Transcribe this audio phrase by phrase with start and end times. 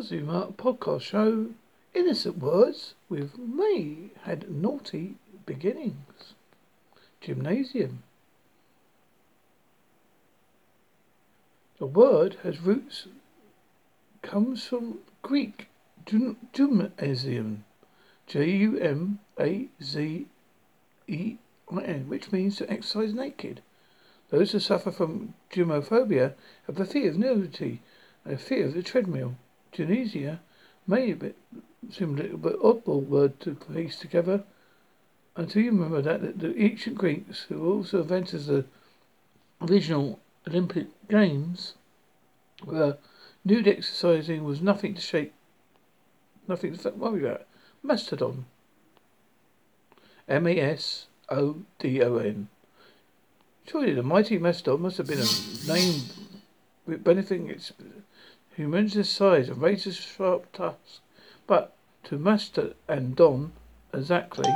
[0.00, 1.48] Zuma podcast show
[1.94, 6.34] Innocent Words with me had naughty beginnings.
[7.20, 8.04] Gymnasium.
[11.78, 13.08] The word has roots
[14.22, 15.68] comes from Greek
[16.06, 17.64] gym- gymnasium,
[18.28, 20.28] J U M A Z
[21.08, 21.36] E
[21.68, 23.60] I N, which means to exercise naked.
[24.30, 26.34] Those who suffer from gymophobia
[26.68, 27.82] have a fear of nudity
[28.24, 29.34] a fear of the treadmill.
[29.72, 30.40] Tunisia
[30.86, 31.16] may a
[32.04, 34.44] little bit oddball word to piece together
[35.36, 38.64] until you remember that the, the ancient Greeks, who also invented the
[39.62, 41.74] original Olympic Games,
[42.64, 42.96] where
[43.44, 45.32] nude exercising was nothing to shake,
[46.48, 47.46] nothing to worry about.
[47.82, 48.46] Mastodon.
[50.28, 52.48] M A S O D O N.
[53.66, 56.02] Surely the mighty mastodon must have been a name
[56.98, 57.72] benefiting its
[58.56, 61.00] humongous size and razor sharp tusks.
[61.46, 63.52] But to master and don
[63.92, 64.50] exactly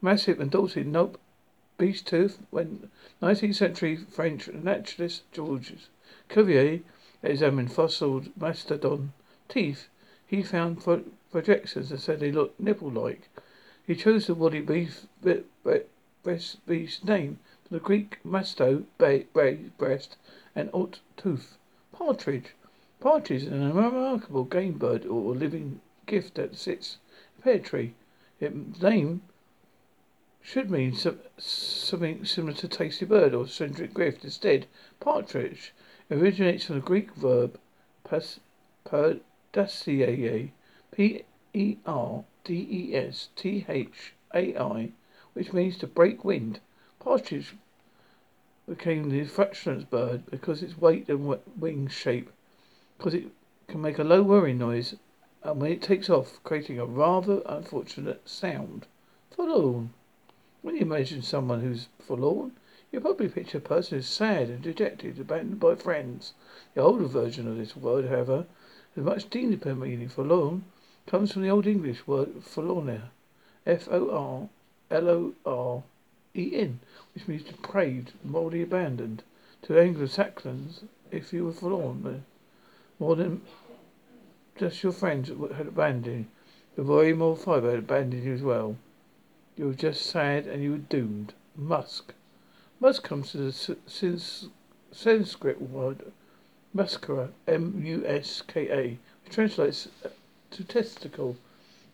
[0.00, 1.18] massive and daunting nope
[1.78, 2.90] beast tooth when
[3.22, 5.88] 19th century French naturalist Georges
[6.28, 6.80] Cuvier
[7.22, 9.12] examined fossilized mastodon
[9.48, 9.88] teeth
[10.26, 13.28] he found pro- projections that said they looked nipple-like.
[13.86, 15.80] He chose the woolly beef, be, be,
[16.22, 17.38] breast beast's name
[17.72, 20.16] the Greek masto, breast,
[20.54, 21.56] and ot, tooth.
[21.90, 22.54] Partridge.
[23.00, 26.98] Partridge is a remarkable game bird or living gift that sits
[27.38, 27.94] in pear tree.
[28.40, 29.22] Its name
[30.42, 34.22] should mean some, something similar to tasty bird or centric gift.
[34.22, 34.66] Instead,
[35.00, 35.72] partridge
[36.10, 37.58] originates from the Greek verb
[38.04, 38.38] pas,
[38.84, 39.18] per,
[39.54, 40.50] perdesthai,
[40.90, 44.92] P E R D E S T H A I,
[45.32, 46.60] which means to break wind.
[47.04, 47.56] Partridge
[48.68, 52.30] became the fractionless bird because its weight and wing shape,
[52.96, 53.24] because it
[53.66, 54.94] can make a low whirring noise,
[55.42, 58.86] and when it takes off, creating a rather unfortunate sound.
[59.32, 59.92] Forlorn.
[60.62, 62.52] When you imagine someone who's forlorn,
[62.92, 66.34] you probably picture a person who's sad and dejected, abandoned by friends.
[66.74, 68.46] The older version of this word, however,
[68.94, 70.66] the much deeper meaning forlorn
[71.08, 73.10] comes from the Old English word forlorna,
[76.34, 76.80] F-O-R-L-O-R-E-N,
[77.14, 79.22] which means depraved, morally abandoned.
[79.62, 82.24] To Anglo-Saxons, if you were forlorn,
[82.98, 83.42] more than
[84.56, 86.24] just your friends had abandoned you,
[86.74, 88.76] the very moral fibre had abandoned you as well.
[89.56, 91.34] You were just sad and you were doomed.
[91.54, 92.14] Musk.
[92.80, 93.76] Musk comes to the
[94.90, 96.12] Sanskrit word
[96.74, 99.88] Muscara, M-U-S-K-A, which translates
[100.50, 101.36] to testicle.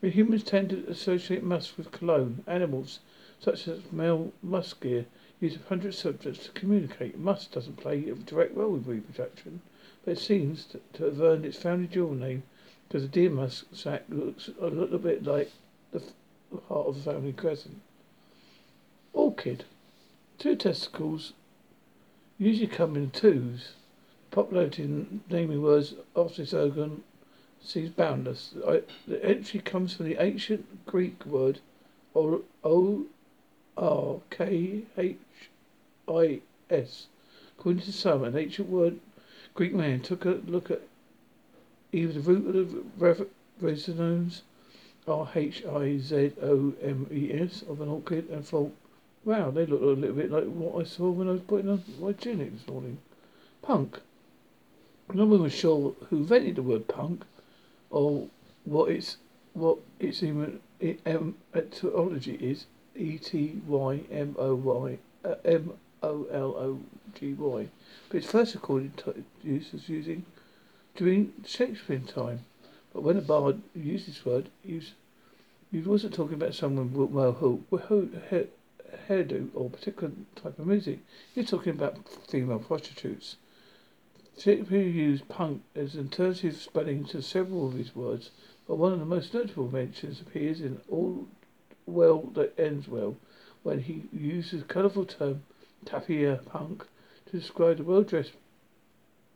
[0.00, 2.44] We humans tend to associate musk with cologne.
[2.46, 3.00] Animals,
[3.40, 5.06] such as male musk deer,
[5.40, 7.18] use hundred subjects to communicate.
[7.18, 9.60] Musk doesn't play a direct role in reproduction,
[10.04, 12.44] but it seems to, to have earned its family jewel name
[12.86, 15.50] because the deer musk sac looks a little bit like
[15.90, 16.00] the
[16.68, 17.80] heart of the family crescent.
[19.12, 19.64] Orchid.
[20.38, 21.32] Two testicles
[22.38, 23.72] usually come in twos.
[24.30, 27.02] Popularity in naming words after this organ
[27.62, 28.54] seems boundless.
[29.06, 31.60] The entry comes from the ancient Greek word
[32.14, 33.04] O
[33.76, 35.16] R K H
[36.08, 37.06] I S.
[37.58, 39.00] According to some, an ancient word
[39.54, 40.82] Greek man took a look at
[41.92, 43.26] either the root of the
[43.60, 44.42] resonance
[45.06, 48.74] R H I Z O M E S of an orchid and thought,
[49.24, 51.82] wow, they look a little bit like what I saw when I was putting on
[52.00, 52.98] my tunic this morning.
[53.62, 54.00] Punk.
[55.12, 57.24] No one was sure who invented the word punk
[57.90, 58.28] or
[58.64, 59.16] what its
[59.54, 62.66] what its etymology is.
[62.94, 65.72] E T Y M O Y uh, M
[66.02, 66.80] O L O
[67.14, 67.68] G Y.
[68.08, 70.24] But its first recorded t- use was using
[70.96, 72.44] during Shakespeare time.
[72.92, 74.92] But when a bard used this word, he, was,
[75.70, 78.46] he wasn't talking about someone well who, who hair,
[79.08, 80.98] hairdo or particular type of music.
[81.36, 83.36] Was talking about female prostitutes.
[84.40, 88.30] Shakespeare used punk as an alternative spelling to several of his words,
[88.68, 91.26] but one of the most notable mentions appears in All
[91.86, 93.16] Well That Ends Well,
[93.64, 95.42] when he uses the colourful term
[95.84, 96.86] taffeta punk
[97.26, 98.30] to describe the well-dressed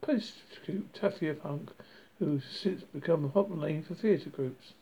[0.00, 1.70] prostitute taffeta punk,
[2.18, 4.72] who's since become a popular name for theatre groups.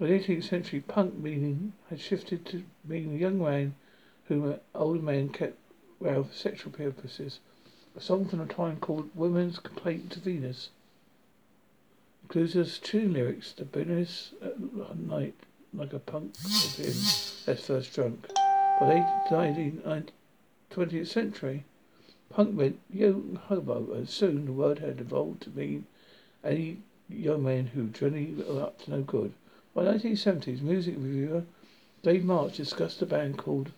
[0.00, 3.76] By the 18th century, punk meaning had shifted to meaning a young man
[4.24, 5.58] whom an older men kept
[6.00, 7.38] well for sexual purposes.
[7.98, 10.70] A song from a time called Women's Complaint to Venus
[12.22, 15.34] includes as tune lyrics The bitterness at uh, night
[15.74, 16.94] like a punk of him
[17.44, 18.28] that's first drunk.
[18.78, 20.10] By the 19th,
[20.70, 21.64] 20th century,
[22.30, 25.84] Punk meant young hobo, and soon the word had evolved to mean
[26.44, 26.76] any
[27.08, 29.32] young man who got up to no good.
[29.74, 31.42] By the 1970s, music reviewer
[32.04, 33.72] Dave Marsh discussed a band called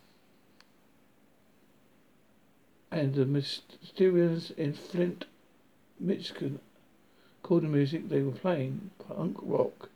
[2.91, 5.25] and the Mysterians in Flint,
[5.99, 6.59] Michigan
[7.43, 9.89] called the music they were playing punk rock.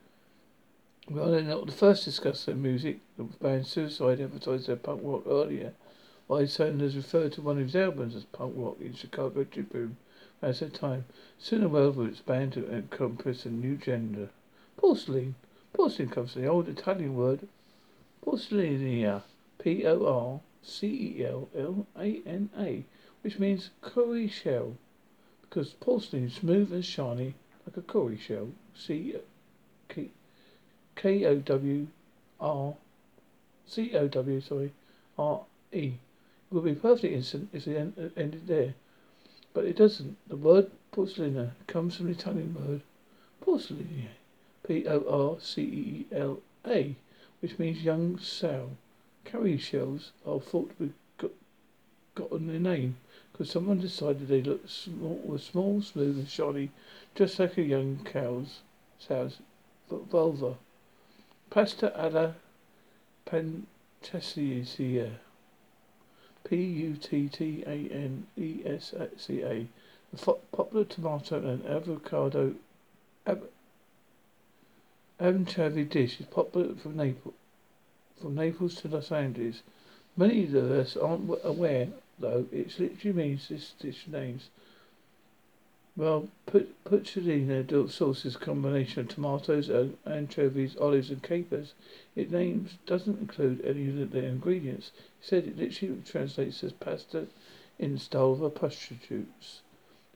[1.09, 3.01] Well, they're not the first to discuss their music.
[3.17, 5.73] The band Suicide advertised their punk rock earlier.
[6.27, 9.97] Why Sanders referred to one of his albums as punk rock in Chicago Tribune
[10.41, 11.05] at that time.
[11.39, 14.31] Soon the world would expand to encompass a new gender.
[14.77, 15.35] Porcelain.
[15.73, 17.49] Porcelain comes from the old Italian word
[18.25, 19.23] porcellania,
[20.67, 22.85] P-O-R-C-E-L-L-A-N-A,
[23.23, 24.77] which means cowrie shell,
[25.43, 27.35] because porcelain is smooth and shiny
[27.67, 28.49] like a cowrie shell.
[28.75, 29.15] C
[29.89, 30.11] K
[31.25, 31.87] O W
[32.41, 32.75] R
[33.67, 34.73] C O W sorry
[35.19, 35.87] R E.
[35.87, 35.95] It
[36.51, 38.75] would be perfectly instant if it ended there.
[39.53, 40.17] But it doesn't.
[40.29, 42.81] The word porcellina comes from the Italian word
[43.45, 44.09] porcellina,
[44.67, 46.97] P O R C E L A,
[47.41, 48.71] which means young sow.
[49.25, 51.31] Cowrie shells are thought to have got,
[52.15, 52.97] gotten their name
[53.33, 56.71] because someone decided they looked small, were small, smooth, and shiny,
[57.15, 58.61] just like a young cow's
[58.99, 59.39] sow's
[59.89, 60.57] vulva.
[61.51, 62.37] Pasta alla
[63.27, 65.11] Puttanesca.
[66.45, 67.67] P-U-T-T-A-N-E-S-C-A.
[70.13, 72.55] The popular tomato and avocado
[73.27, 73.49] ab-
[75.19, 77.35] anchovy dish is popular from Naples,
[78.21, 79.63] from Naples to Los Angeles.
[80.17, 81.89] Many of us aren't aware,
[82.19, 84.51] though, it literally means this dish names
[85.97, 89.71] well, put pucciolina sauce is a combination of tomatoes,
[90.05, 91.73] anchovies, olives, and capers.
[92.17, 94.91] It names doesn't include any of the ingredients.
[95.21, 97.29] Said it literally translates as pasta
[97.79, 99.61] in the style of a prostitute's.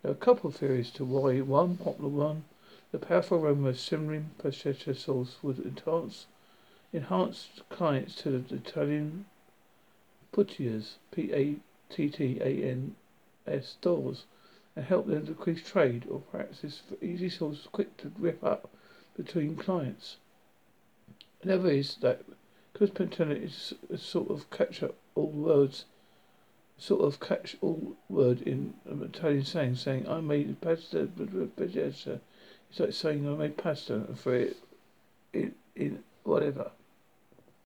[0.02, 2.44] There are a couple of theories to why one popular one,
[2.90, 6.26] the powerful aroma of simmering pancetta sauce would enhance
[6.92, 9.26] enhance clients to the Italian
[10.32, 11.56] puttiers, P A
[11.92, 12.96] T T A N
[13.46, 14.24] S stores
[14.76, 18.70] and help them decrease trade or practice for easy sources quick to rip up
[19.16, 20.18] between clients.
[21.42, 22.22] Another is that
[22.74, 25.84] Pentana is a sort of catch up all words
[26.78, 31.08] sort of catch all word in an Italian saying saying I made pasta
[31.56, 32.20] pasta
[32.70, 34.56] it's like saying I made pasta for it
[35.32, 36.70] in, in whatever.